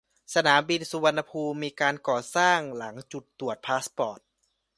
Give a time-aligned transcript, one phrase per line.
[0.33, 4.19] สนามบินสุรรณภูมิมีการก่อสร้างหลังจุดตรวจพาสปอร์ต